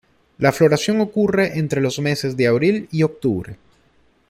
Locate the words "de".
2.35-2.47